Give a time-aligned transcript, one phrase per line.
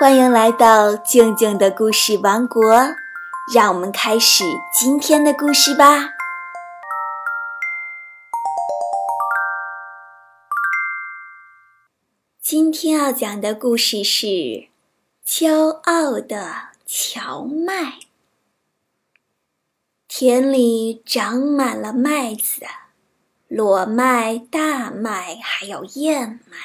[0.00, 2.74] 欢迎来到静静的故事王国，
[3.54, 6.14] 让我们开始今天的故事吧。
[12.40, 14.26] 今天要讲的故事是
[15.26, 17.74] 《骄傲的荞麦》。
[20.08, 22.62] 田里长满了麦子，
[23.48, 26.56] 裸麦、大麦，还有燕麦。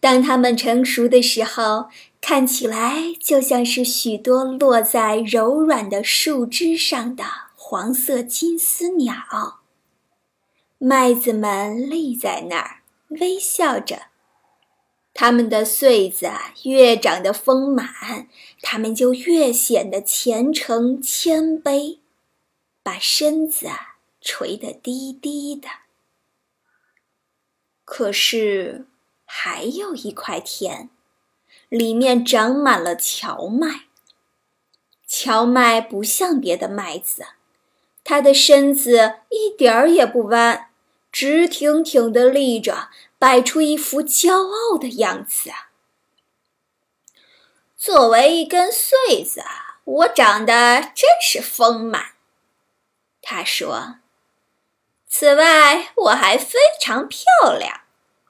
[0.00, 1.88] 当它们成熟的时候，
[2.20, 9.60] 看起来就像是许多落在柔软的树枝上的黄色金丝鸟。
[10.78, 14.08] 麦子们立在那儿，微笑着。
[15.14, 16.30] 它们的穗子
[16.64, 18.28] 越长得丰满，
[18.60, 21.98] 它们就越显得虔诚谦卑，
[22.82, 23.68] 把身子
[24.20, 25.68] 垂得低低的。
[27.84, 28.86] 可是。
[29.30, 30.88] 还有一块田，
[31.68, 33.82] 里面长满了荞麦。
[35.06, 37.28] 荞麦不像别的麦子，
[38.04, 40.70] 它的身子一点儿也不弯，
[41.10, 45.50] 直挺挺地立着，摆出一副骄傲的样子。
[47.76, 49.42] 作为一根穗子，
[49.84, 52.12] 我长得真是丰满。
[53.22, 53.96] 他说
[55.08, 57.22] ：“此外，我还非常漂
[57.58, 57.80] 亮。”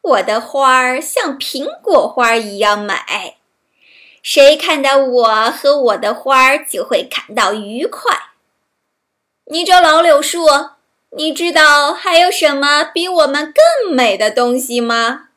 [0.08, 3.36] 我的花儿像苹果花一样美，
[4.22, 8.30] 谁看到我和我的花儿就会感到愉快。
[9.46, 10.46] 你这老柳树，
[11.10, 15.28] 你知道还有什么比我们更美的东西吗？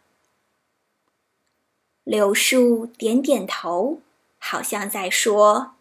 [2.04, 4.00] 柳树点点头，
[4.38, 5.74] 好像在说：“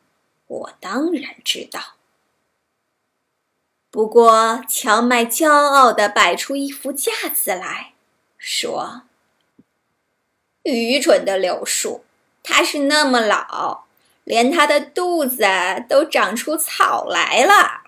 [0.47, 1.95] 我当然知道。”
[3.91, 7.93] 不过，荞麦骄傲地摆出一副架子来。
[8.43, 9.03] 说
[10.65, 12.05] ：“愚蠢的柳树，
[12.43, 13.85] 它是那么老，
[14.25, 15.45] 连它的肚子
[15.87, 17.83] 都长出草来了。”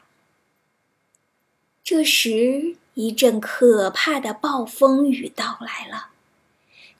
[1.83, 6.08] 这时，一阵可怕的暴风雨到来了。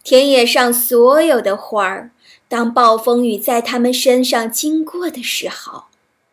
[0.03, 2.11] 田野上所有的花儿，
[2.49, 5.85] 当暴风雨在它们身上经过的时候，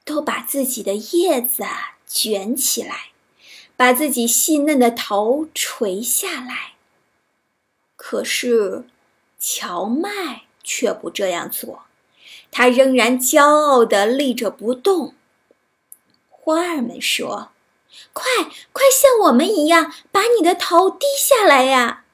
[0.06, 1.66] 都把自己的叶子
[2.08, 3.10] 卷起来，
[3.76, 6.76] 把自己细嫩的头垂下来。
[8.02, 8.86] 可是，
[9.38, 11.84] 荞麦却不这样做，
[12.50, 15.14] 它仍然骄傲地立着不动。
[16.30, 17.50] 花儿们说
[18.14, 18.24] ：“快，
[18.72, 22.06] 快像我们一样，把你的头低下来呀！”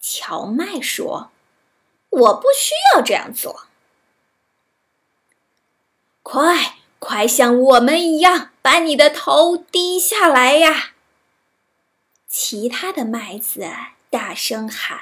[0.00, 1.32] 荞麦说
[2.08, 3.66] ：“我不需要这样做。”
[6.22, 10.92] 快，快像我们一样，把你的头低下来呀！
[12.28, 13.66] 其他的麦子。
[14.10, 15.00] 大声喊。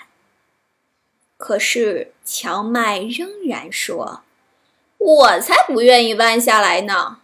[1.37, 4.23] 可是荞麦仍然说
[4.97, 7.19] ：“我才不愿意弯下来呢。”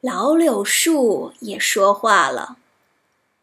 [0.00, 2.56] 老柳树也说话了：“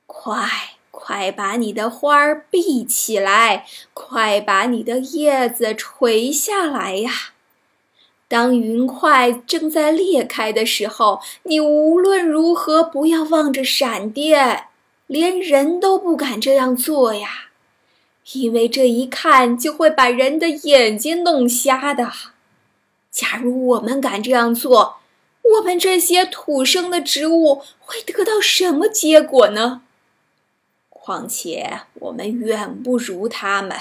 [0.07, 0.49] 快
[0.89, 7.11] 快把你的花儿闭起来，快把你的叶子垂下来呀！
[8.27, 14.66] 当云块正在裂开的时候，你无论如何不要望着闪电。”
[15.07, 17.50] 连人都不敢这样做呀，
[18.34, 22.12] 因为这一看就会把人的眼睛弄瞎的。
[23.09, 24.97] 假如我们敢这样做，
[25.41, 29.81] 我们这些土生的植物会得到什么结果呢？
[30.90, 33.78] 况且我们远不如他们。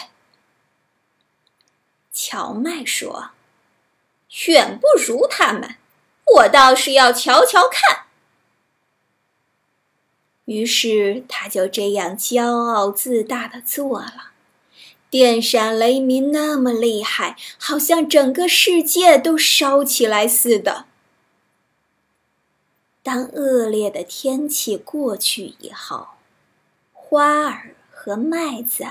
[2.13, 3.31] 荞麦说
[4.47, 5.75] ：“远不如他们，
[6.37, 8.06] 我倒是要瞧瞧看。”
[10.47, 14.31] 于是他就这样骄傲自大的做了，
[15.11, 20.87] 电闪雷鸣那么厉害，好像整个世界都烧起来似的。
[23.03, 26.09] 当恶劣的天气过去以后，
[26.93, 28.85] 花儿和麦子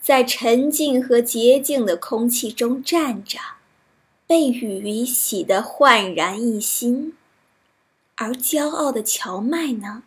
[0.00, 3.38] 在沉静和洁净的空气中站着，
[4.26, 7.16] 被雨洗得焕然一新，
[8.16, 10.04] 而骄傲的荞麦呢？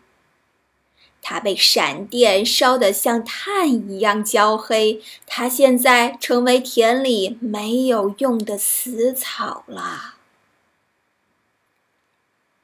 [1.24, 10.16] 它被闪电烧得像炭一样焦黑，它现在成为田里没有用的死草了。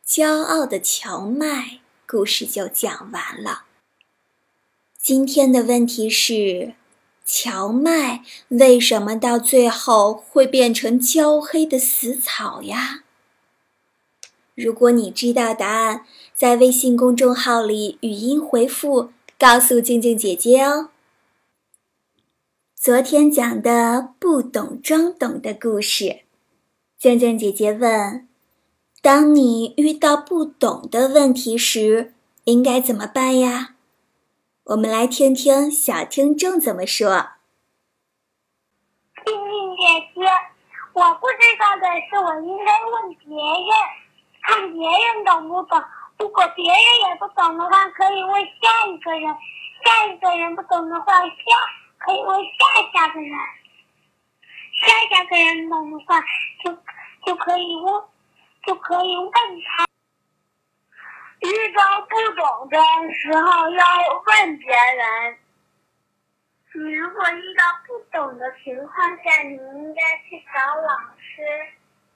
[0.05, 3.63] 骄傲的荞麦故事就讲完了。
[4.97, 6.73] 今天的问题是：
[7.23, 13.03] 荞麦为什么到最后会变成焦黑的死草呀？
[14.59, 20.89] 如果你知道答案，在微信公众号里语音回复，告诉静静姐姐哦。
[22.75, 26.23] 昨天讲的不懂装懂的故事。
[26.97, 28.27] 静静姐姐问：
[29.01, 32.13] 当你遇到不懂的问题时，
[32.43, 33.75] 应该怎么办呀？
[34.65, 37.29] 我们来听听小听众怎么说。
[39.25, 39.83] 静静姐
[40.13, 40.21] 姐，
[40.91, 43.71] 我不知道的是，我应该问别人，
[44.49, 45.83] 看别人懂不懂。
[46.17, 49.31] 如果别人也不懂的话，可以问下一个人；
[49.85, 51.29] 下一个人不懂的话，下
[51.99, 53.31] 可以问下下个人；
[54.73, 56.19] 下下个人懂的话，
[56.63, 56.75] 就
[57.25, 58.03] 就可以问，
[58.65, 59.85] 就可以问他。
[61.41, 62.77] 遇到不懂的
[63.13, 63.85] 时候要
[64.25, 65.37] 问别人。
[66.73, 71.41] 你如果遇到不懂的情况下，你应该去找老师、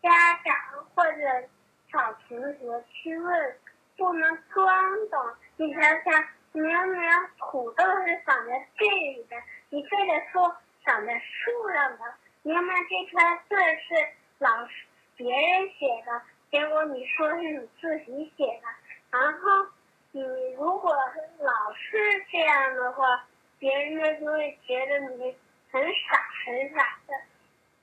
[0.01, 0.55] 家长
[0.93, 1.47] 或者
[1.93, 3.55] 找同学去问。
[3.95, 4.67] 不能装
[5.11, 5.23] 懂，
[5.55, 6.99] 你想想，明明
[7.37, 9.35] 土豆是长在地里的，
[9.69, 11.99] 你非得说长在树上的。
[12.41, 13.93] 明明这串字是
[14.39, 18.67] 老师别人写的，结果你说是你自己写的。
[19.11, 19.67] 然后
[20.11, 20.23] 你
[20.57, 23.23] 如果老是这样的话，
[23.59, 25.37] 别人就会觉得你
[25.71, 26.17] 很傻
[26.47, 27.13] 很傻的。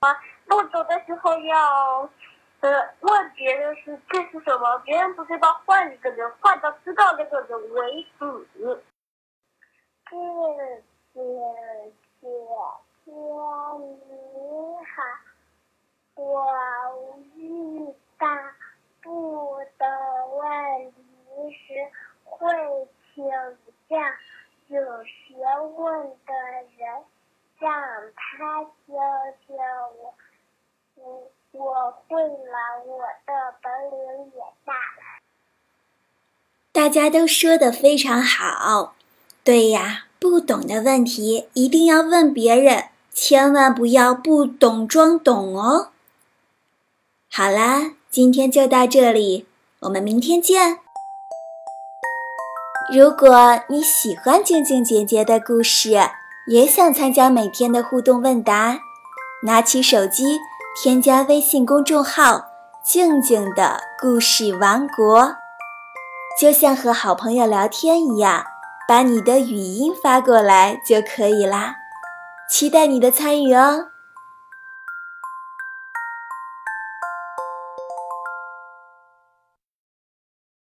[0.01, 2.09] 啊，不读的时候要。
[2.61, 2.69] 呃，
[2.99, 4.77] 问别人是这是什么？
[4.85, 8.47] 别人不知道，换一个人，换到知道那个人为止。
[10.07, 11.19] 谢谢姐
[12.21, 12.31] 姐你
[14.95, 15.01] 好，
[16.13, 17.39] 我遇
[18.19, 18.27] 到
[19.01, 19.87] 不懂
[20.37, 21.01] 问题
[21.51, 21.89] 时
[22.23, 22.47] 会
[23.15, 23.25] 请
[23.89, 23.97] 教
[24.67, 25.35] 有学
[25.77, 26.33] 问的
[26.77, 27.03] 人，
[27.57, 27.71] 让
[28.15, 28.93] 他教
[29.47, 29.55] 教
[29.97, 30.13] 我。
[30.97, 31.01] 嗯。
[31.53, 35.21] 我会了，我的本领也大了。
[36.71, 38.95] 大家都说的非常好，
[39.43, 45.89] 对呀，不懂的问题一定要问别人，千万不要不懂装懂哦。
[47.29, 49.45] 好啦，今天就到这里，
[49.81, 50.79] 我们明天见。
[52.93, 55.97] 如果你喜欢静静姐姐的故事，
[56.47, 58.79] 也想参加每天的互动问答，
[59.43, 60.39] 拿起手机。
[60.73, 62.45] 添加微信公众号
[62.81, 65.35] “静静的故事王国”，
[66.39, 68.45] 就像和好朋友聊天一样，
[68.87, 71.75] 把你的语音发过来就可以啦。
[72.49, 73.87] 期待你的参与哦。